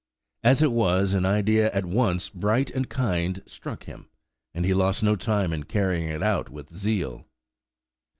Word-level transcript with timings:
As 0.43 0.63
it 0.63 0.71
was, 0.71 1.13
an 1.13 1.27
idea 1.27 1.69
at 1.73 1.85
once 1.85 2.27
bright 2.27 2.71
and 2.71 2.89
kind 2.89 3.39
struck 3.45 3.83
him, 3.83 4.09
and 4.51 4.65
he 4.65 4.73
lost 4.73 5.03
no 5.03 5.15
time 5.15 5.53
in 5.53 5.65
carrying 5.65 6.09
it 6.09 6.23
out 6.23 6.49
with 6.49 6.75
zeal. 6.75 7.27